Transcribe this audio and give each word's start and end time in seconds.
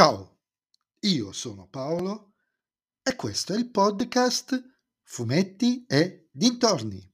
Ciao, 0.00 0.38
io 1.00 1.30
sono 1.32 1.68
Paolo 1.70 2.32
e 3.02 3.14
questo 3.16 3.52
è 3.52 3.58
il 3.58 3.70
podcast 3.70 4.58
Fumetti 5.02 5.84
e 5.86 6.30
Dintorni. 6.32 7.06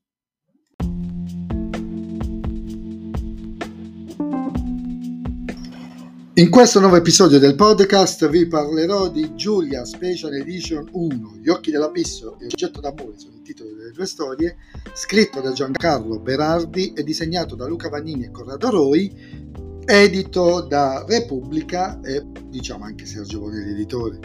In 6.34 6.48
questo 6.48 6.78
nuovo 6.78 6.94
episodio 6.94 7.40
del 7.40 7.56
podcast 7.56 8.28
vi 8.28 8.46
parlerò 8.46 9.10
di 9.10 9.34
Giulia 9.34 9.84
Special 9.84 10.34
Edition 10.34 10.88
1, 10.92 11.38
Gli 11.40 11.48
occhi 11.48 11.72
dell'abisso 11.72 12.38
e 12.38 12.44
Oggetto 12.44 12.78
d'amore 12.78 13.18
sono 13.18 13.34
i 13.34 13.42
titoli 13.42 13.74
delle 13.74 13.90
due 13.90 14.06
storie, 14.06 14.58
scritto 14.94 15.40
da 15.40 15.50
Giancarlo 15.50 16.20
Berardi 16.20 16.92
e 16.92 17.02
disegnato 17.02 17.56
da 17.56 17.66
Luca 17.66 17.88
Vagnini 17.88 18.27
e 18.27 18.30
Corrado 18.30 18.70
Roi, 18.70 19.66
edito 19.87 20.62
da 20.62 21.05
Repubblica 21.06 22.00
e 22.00 22.27
diciamo 22.48 22.84
anche 22.84 23.06
Sergio 23.06 23.38
Bonelli 23.38 23.70
editore. 23.70 24.19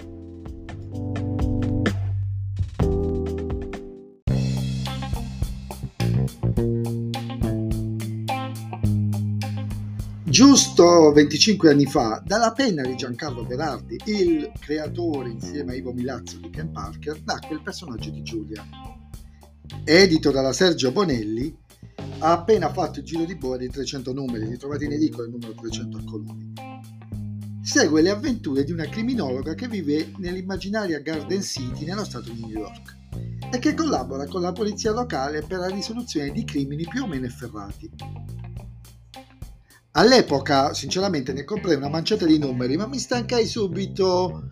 Giusto 10.24 11.12
25 11.12 11.70
anni 11.70 11.86
fa, 11.86 12.24
dalla 12.26 12.54
penna 12.54 12.82
di 12.82 12.96
Giancarlo 12.96 13.44
Berardi, 13.44 14.00
il 14.06 14.52
creatore 14.60 15.30
insieme 15.30 15.74
a 15.74 15.76
Ivo 15.76 15.94
Milazzo 15.94 16.40
di 16.40 16.50
Ken 16.50 16.72
Parker, 16.72 17.22
nacque 17.26 17.56
il 17.56 17.62
personaggio 17.62 18.10
di 18.10 18.24
Giulia. 18.24 18.66
Edito 19.84 20.32
dalla 20.32 20.54
Sergio 20.54 20.92
Bonelli, 20.92 21.56
ha 22.24 22.34
appena 22.34 22.72
fatto 22.72 23.00
il 23.00 23.06
giro 23.06 23.26
di 23.26 23.36
boa 23.36 23.58
di 23.58 23.68
300 23.68 24.14
numeri, 24.14 24.48
li 24.48 24.58
trovate 24.58 24.86
in 24.86 24.92
edicola 24.92 25.26
il 25.26 25.32
numero 25.32 25.54
300 25.54 25.98
a 25.98 26.04
colori. 26.04 26.54
Segue 27.64 28.02
le 28.02 28.10
avventure 28.12 28.64
di 28.64 28.72
una 28.72 28.86
criminologa 28.86 29.56
che 29.56 29.68
vive 29.68 30.12
nell'immaginaria 30.18 31.00
Garden 31.00 31.42
City 31.42 31.86
nello 31.86 32.04
stato 32.04 32.32
di 32.32 32.42
New 32.42 32.50
York 32.50 32.98
e 33.52 33.58
che 33.58 33.74
collabora 33.74 34.28
con 34.28 34.42
la 34.42 34.52
polizia 34.52 34.92
locale 34.92 35.42
per 35.42 35.60
la 35.60 35.68
risoluzione 35.68 36.32
di 36.32 36.44
crimini 36.44 36.86
più 36.88 37.04
o 37.04 37.08
meno 37.08 37.26
efferrati. 37.26 37.90
All'epoca, 39.94 40.74
sinceramente, 40.76 41.34
ne 41.34 41.44
comprai 41.44 41.76
una 41.76 41.90
manciata 41.90 42.26
di 42.26 42.38
numeri, 42.38 42.78
ma 42.78 42.86
mi 42.86 43.00
stancai 43.00 43.48
subito 43.48 44.52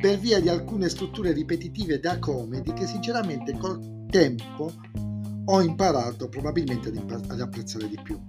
per 0.00 0.18
via 0.18 0.40
di 0.40 0.48
alcune 0.48 0.88
strutture 0.88 1.32
ripetitive 1.32 1.98
da 1.98 2.18
comedy 2.20 2.72
che 2.72 2.86
sinceramente 2.86 3.58
col 3.58 4.06
tempo 4.08 4.72
ho 5.50 5.62
imparato 5.62 6.28
probabilmente 6.28 6.88
ad, 6.88 6.96
impa- 6.96 7.20
ad 7.26 7.40
apprezzare 7.40 7.88
di 7.88 7.98
più. 8.02 8.20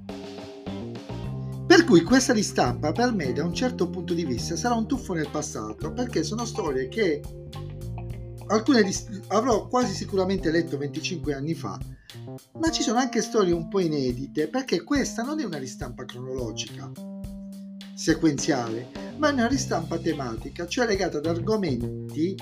Per 1.67 1.83
cui 1.83 2.01
questa 2.01 2.33
ristampa 2.33 2.91
per 2.91 3.13
me 3.13 3.31
da 3.33 3.43
un 3.43 3.53
certo 3.53 3.89
punto 3.89 4.13
di 4.13 4.25
vista 4.25 4.55
sarà 4.55 4.73
un 4.73 4.87
tuffo 4.87 5.13
nel 5.13 5.29
passato 5.29 5.91
perché 5.91 6.23
sono 6.23 6.45
storie 6.45 6.87
che 6.87 7.21
alcune 8.47 8.83
di, 8.83 8.95
avrò 9.27 9.67
quasi 9.67 9.93
sicuramente 9.93 10.49
letto 10.49 10.77
25 10.77 11.33
anni 11.33 11.53
fa, 11.53 11.77
ma 12.59 12.71
ci 12.71 12.81
sono 12.81 12.97
anche 12.97 13.21
storie 13.21 13.53
un 13.53 13.67
po' 13.67 13.79
inedite 13.79 14.47
perché 14.47 14.83
questa 14.83 15.21
non 15.21 15.39
è 15.39 15.43
una 15.43 15.59
ristampa 15.59 16.05
cronologica, 16.05 16.89
sequenziale, 17.93 18.89
ma 19.17 19.29
è 19.29 19.33
una 19.33 19.47
ristampa 19.47 19.99
tematica, 19.99 20.65
cioè 20.65 20.87
legata 20.87 21.17
ad 21.17 21.27
argomenti 21.27 22.35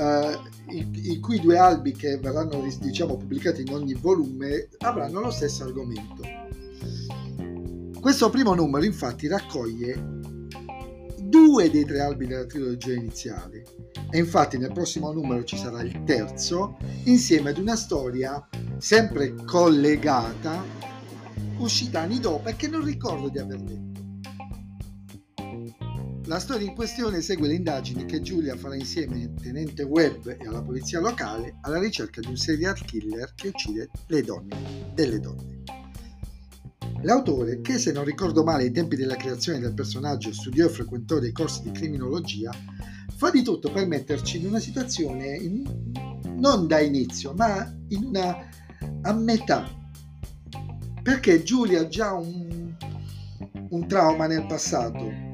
eh, 0.00 0.38
i, 0.70 1.12
i, 1.12 1.20
cui 1.20 1.38
due 1.40 1.58
albi 1.58 1.92
che 1.92 2.16
verranno 2.16 2.66
diciamo, 2.80 3.16
pubblicati 3.18 3.60
in 3.60 3.72
ogni 3.72 3.94
volume 3.94 4.68
avranno 4.78 5.20
lo 5.20 5.30
stesso 5.30 5.64
argomento. 5.64 6.22
Questo 8.00 8.30
primo 8.30 8.54
numero 8.54 8.84
infatti 8.84 9.28
raccoglie 9.28 10.18
due 11.20 11.70
dei 11.70 11.84
tre 11.84 12.00
albi 12.00 12.26
della 12.26 12.46
trilogia 12.46 12.94
iniziale 12.94 13.64
e 14.10 14.18
infatti 14.18 14.56
nel 14.56 14.72
prossimo 14.72 15.12
numero 15.12 15.44
ci 15.44 15.58
sarà 15.58 15.82
il 15.82 16.02
terzo 16.04 16.78
insieme 17.04 17.50
ad 17.50 17.58
una 17.58 17.76
storia 17.76 18.48
sempre 18.78 19.34
collegata 19.44 20.64
uscita 21.58 22.00
anni 22.00 22.18
dopo 22.18 22.48
e 22.48 22.56
che 22.56 22.68
non 22.68 22.82
ricordo 22.82 23.28
di 23.28 23.38
aver 23.38 23.60
detto. 23.60 23.89
La 26.30 26.38
storia 26.38 26.68
in 26.68 26.76
questione 26.76 27.22
segue 27.22 27.48
le 27.48 27.54
indagini 27.54 28.04
che 28.04 28.20
Giulia 28.20 28.56
farà 28.56 28.76
insieme 28.76 29.24
al 29.24 29.34
tenente 29.34 29.82
Webb 29.82 30.28
e 30.28 30.46
alla 30.46 30.62
polizia 30.62 31.00
locale 31.00 31.56
alla 31.62 31.80
ricerca 31.80 32.20
di 32.20 32.28
un 32.28 32.36
serial 32.36 32.80
killer 32.84 33.34
che 33.34 33.48
uccide 33.48 33.90
le 34.06 34.22
donne, 34.22 34.92
delle 34.94 35.18
donne. 35.18 35.64
L'autore, 37.02 37.60
che 37.62 37.78
se 37.78 37.90
non 37.90 38.04
ricordo 38.04 38.44
male 38.44 38.62
ai 38.62 38.70
tempi 38.70 38.94
della 38.94 39.16
creazione 39.16 39.58
del 39.58 39.74
personaggio 39.74 40.32
studiò 40.32 40.66
e 40.66 40.68
frequentò 40.68 41.18
dei 41.18 41.32
corsi 41.32 41.62
di 41.62 41.72
criminologia, 41.72 42.52
fa 43.16 43.28
di 43.32 43.42
tutto 43.42 43.72
per 43.72 43.88
metterci 43.88 44.38
in 44.38 44.46
una 44.46 44.60
situazione 44.60 45.34
in, 45.34 45.64
non 46.36 46.68
da 46.68 46.78
inizio, 46.78 47.34
ma 47.34 47.76
in 47.88 48.04
una 48.04 48.48
a 49.02 49.12
metà. 49.14 49.68
Perché 51.02 51.42
Giulia 51.42 51.80
ha 51.80 51.88
già 51.88 52.12
un, 52.12 52.76
un 53.70 53.88
trauma 53.88 54.28
nel 54.28 54.46
passato, 54.46 55.29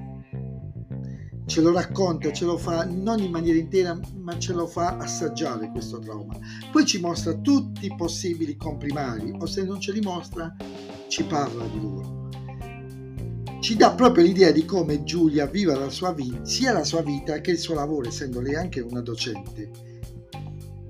ce 1.47 1.61
lo 1.61 1.73
racconta, 1.73 2.33
ce 2.33 2.45
lo 2.45 2.59
fa 2.59 2.85
non 2.85 3.21
in 3.21 3.31
maniera 3.31 3.57
intera, 3.57 3.99
ma 4.17 4.37
ce 4.37 4.53
lo 4.53 4.67
fa 4.67 4.97
assaggiare 4.97 5.71
questo 5.71 6.01
trauma. 6.01 6.37
Poi 6.73 6.85
ci 6.85 7.01
mostra 7.01 7.35
tutti 7.35 7.87
i 7.87 7.95
possibili 7.97 8.57
comprimari, 8.57 9.33
o 9.39 9.47
se 9.47 9.63
non 9.63 9.81
ce 9.81 9.93
li 9.93 10.01
mostra, 10.01 10.55
ci 11.09 11.25
parla 11.25 11.65
di 11.67 11.81
loro. 11.81 12.29
Ci 13.61 13.77
dà 13.77 13.93
proprio 13.93 14.25
l'idea 14.25 14.51
di 14.51 14.65
come 14.65 15.05
Giulia 15.05 15.47
viva 15.47 15.79
la 15.79 15.89
sua 15.89 16.13
vita, 16.13 16.45
sia 16.45 16.73
la 16.73 16.85
sua 16.85 17.03
vita 17.03 17.41
che 17.41 17.53
il 17.53 17.59
suo 17.59 17.75
lavoro, 17.75 18.09
essendo 18.09 18.41
lei 18.41 18.57
anche 18.57 18.81
una 18.81 19.01
docente. 19.01 19.71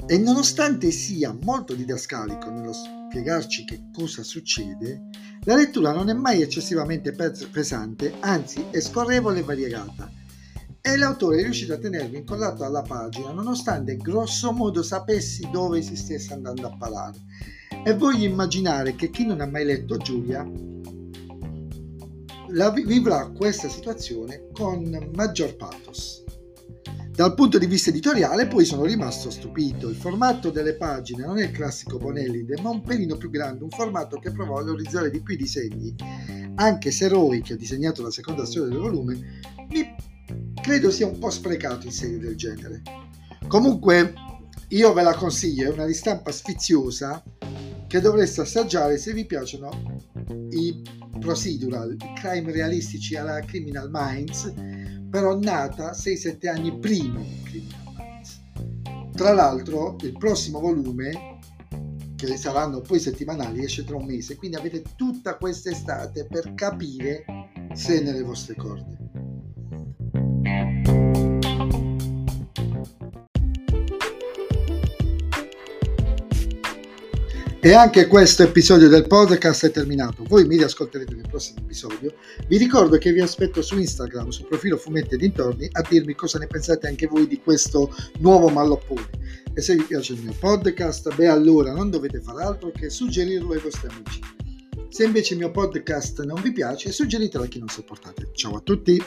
E 0.06 0.18
nonostante 0.18 0.90
sia 0.90 1.36
molto 1.42 1.74
didascalico 1.74 2.50
nello 2.50 2.72
spiegarci 2.72 3.64
che 3.64 3.90
cosa 3.92 4.22
succede, 4.22 5.08
la 5.42 5.56
lettura 5.56 5.92
non 5.92 6.08
è 6.08 6.12
mai 6.12 6.40
eccessivamente 6.40 7.12
pesante, 7.12 8.14
anzi 8.20 8.64
è 8.70 8.80
scorrevole 8.80 9.40
e 9.40 9.42
variegata 9.42 10.15
e 10.86 10.96
l'autore 10.96 11.40
è 11.40 11.42
riuscito 11.42 11.72
a 11.72 11.78
tenermi 11.78 12.18
incollato 12.18 12.62
alla 12.62 12.82
pagina 12.82 13.32
nonostante 13.32 13.96
grosso 13.96 14.52
modo 14.52 14.84
sapessi 14.84 15.48
dove 15.50 15.82
si 15.82 15.96
stesse 15.96 16.32
andando 16.32 16.68
a 16.68 16.76
parare. 16.76 17.18
E 17.84 17.92
voglio 17.94 18.24
immaginare 18.24 18.94
che 18.94 19.10
chi 19.10 19.26
non 19.26 19.40
ha 19.40 19.46
mai 19.46 19.64
letto 19.64 19.96
Giulia 19.96 20.48
la 22.50 22.70
vivrà 22.70 23.28
questa 23.30 23.68
situazione 23.68 24.46
con 24.52 25.10
maggior 25.16 25.56
pathos. 25.56 26.22
Dal 27.10 27.34
punto 27.34 27.58
di 27.58 27.66
vista 27.66 27.90
editoriale 27.90 28.46
poi 28.46 28.64
sono 28.64 28.84
rimasto 28.84 29.28
stupito, 29.28 29.88
il 29.88 29.96
formato 29.96 30.50
delle 30.50 30.74
pagine 30.74 31.26
non 31.26 31.38
è 31.38 31.46
il 31.46 31.50
classico 31.50 31.98
Bonellide 31.98 32.60
ma 32.62 32.70
un 32.70 32.82
pelino 32.82 33.16
più 33.16 33.30
grande, 33.30 33.64
un 33.64 33.70
formato 33.70 34.18
che 34.18 34.30
provò 34.30 34.58
a 34.58 34.62
valorizzare 34.62 35.10
di 35.10 35.20
più 35.20 35.34
i 35.34 35.38
disegni, 35.38 35.96
anche 36.54 36.92
se 36.92 37.08
Roy, 37.08 37.40
che 37.40 37.54
ha 37.54 37.56
disegnato 37.56 38.02
la 38.02 38.10
seconda 38.12 38.44
storia 38.44 38.68
del 38.68 38.78
volume, 38.78 39.40
mi 39.70 39.94
credo 40.66 40.90
sia 40.90 41.06
un 41.06 41.20
po' 41.20 41.30
sprecato 41.30 41.86
in 41.86 41.92
serie 41.92 42.18
del 42.18 42.34
genere. 42.34 42.82
Comunque 43.46 44.14
io 44.70 44.92
ve 44.92 45.02
la 45.04 45.14
consiglio, 45.14 45.70
è 45.70 45.72
una 45.72 45.84
ristampa 45.84 46.32
sfiziosa 46.32 47.22
che 47.86 48.00
dovreste 48.00 48.40
assaggiare 48.40 48.98
se 48.98 49.12
vi 49.12 49.24
piacciono 49.26 49.70
i 50.50 50.82
procedural, 51.20 51.92
i 51.92 52.12
crime 52.20 52.50
realistici 52.50 53.14
alla 53.14 53.38
Criminal 53.42 53.90
Minds, 53.92 54.52
però 55.08 55.38
nata 55.38 55.92
6-7 55.92 56.48
anni 56.48 56.76
prima 56.80 57.20
di 57.20 57.42
Criminal 57.44 57.94
Minds. 57.96 58.42
Tra 59.14 59.32
l'altro 59.32 59.94
il 60.00 60.18
prossimo 60.18 60.58
volume, 60.58 61.38
che 62.16 62.36
saranno 62.36 62.80
poi 62.80 62.98
settimanali, 62.98 63.62
esce 63.62 63.84
tra 63.84 63.94
un 63.94 64.04
mese, 64.04 64.34
quindi 64.34 64.56
avete 64.56 64.82
tutta 64.96 65.36
quest'estate 65.36 66.26
per 66.26 66.54
capire 66.54 67.24
se 67.72 68.00
è 68.00 68.02
nelle 68.02 68.22
vostre 68.22 68.56
corde. 68.56 69.05
E 77.66 77.72
anche 77.72 78.06
questo 78.06 78.44
episodio 78.44 78.86
del 78.86 79.08
podcast 79.08 79.66
è 79.66 79.72
terminato. 79.72 80.22
Voi 80.28 80.46
mi 80.46 80.56
riascolterete 80.56 81.16
nel 81.16 81.26
prossimo 81.28 81.58
episodio. 81.62 82.14
Vi 82.46 82.58
ricordo 82.58 82.96
che 82.96 83.10
vi 83.10 83.20
aspetto 83.20 83.60
su 83.60 83.76
Instagram, 83.76 84.28
sul 84.28 84.46
profilo 84.46 84.76
Fumetti 84.76 85.14
e 85.14 85.18
Dintorni, 85.18 85.68
a 85.72 85.84
dirmi 85.88 86.14
cosa 86.14 86.38
ne 86.38 86.46
pensate 86.46 86.86
anche 86.86 87.08
voi 87.08 87.26
di 87.26 87.40
questo 87.40 87.92
nuovo 88.18 88.50
malloppone. 88.50 89.08
E 89.52 89.60
se 89.60 89.74
vi 89.74 89.82
piace 89.82 90.12
il 90.12 90.22
mio 90.22 90.36
podcast, 90.38 91.12
beh 91.16 91.26
allora 91.26 91.72
non 91.72 91.90
dovete 91.90 92.20
fare 92.20 92.44
altro 92.44 92.70
che 92.70 92.88
suggerirlo 92.88 93.52
ai 93.52 93.60
vostri 93.60 93.88
amici. 93.88 94.20
Se 94.88 95.02
invece 95.02 95.34
il 95.34 95.40
mio 95.40 95.50
podcast 95.50 96.22
non 96.22 96.40
vi 96.40 96.52
piace, 96.52 96.92
suggeritelo 96.92 97.42
a 97.42 97.46
chi 97.48 97.58
non 97.58 97.68
sopportate. 97.68 98.30
Ciao 98.32 98.54
a 98.54 98.60
tutti! 98.60 99.02